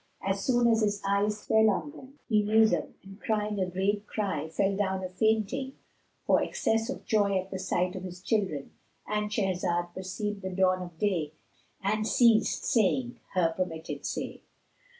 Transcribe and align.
As 0.23 0.43
soon 0.43 0.67
as 0.67 0.81
his 0.81 0.99
eyes 1.07 1.45
fell 1.45 1.69
on 1.69 1.91
them, 1.91 2.17
he 2.27 2.41
knew 2.41 2.67
them 2.67 2.95
and 3.03 3.21
crying 3.21 3.59
a 3.59 3.69
great 3.69 4.07
cry 4.07 4.49
fell 4.49 4.75
down 4.75 5.03
a 5.03 5.09
fainting 5.09 5.73
for 6.25 6.41
excess 6.41 6.89
of 6.89 7.05
joy 7.05 7.37
at 7.37 7.51
the 7.51 7.59
sight 7.59 7.95
of 7.95 8.01
his 8.03 8.19
children.—And 8.23 9.29
Shahrazad 9.29 9.93
perceived 9.93 10.41
the 10.41 10.49
dawn 10.49 10.81
of 10.81 10.97
day 10.97 11.33
and 11.83 12.07
ceased 12.07 12.65
saying 12.65 13.19
her 13.35 13.53
permitted 13.55 14.03
say. 14.07 14.41